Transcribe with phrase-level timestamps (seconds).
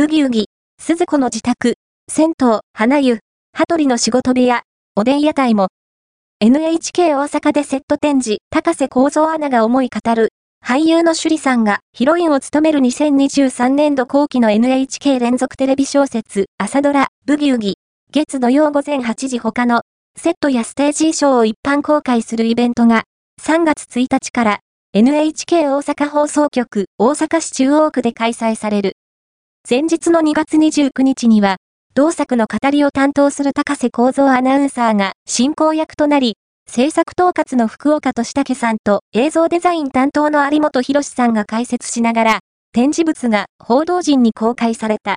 [0.00, 0.46] ブギウギ、
[0.80, 1.74] 鈴子の自宅、
[2.10, 3.18] 銭湯、花湯、
[3.52, 4.62] 羽鳥の仕事部屋、
[4.96, 5.68] おでん屋台も、
[6.40, 10.30] NHK 大阪でセット展示、高瀬構造アナが思い語る、
[10.64, 17.74] 俳優の趣里さんがヒロインを務める2023年度後期の NHK 連続テレビ小説、朝ドラ、ブギウギ、
[18.10, 19.82] 月土曜午前8時他の、
[20.18, 23.02] セットやステージ衣装を一般公開するイベントが、
[23.42, 24.60] 3月1日から
[24.94, 28.94] NHK 大阪放送局大阪市中央区で開催される。
[29.68, 31.58] 前日の2月29日には、
[31.94, 42.38] 同作の語りを担当する高瀬構造アナウンサーが進行役となり、制作統括の福岡俊武さんと映像デザイン担当の有本博さんが解説しながら、
[42.72, 45.08] 展示物が報道陣に公開された。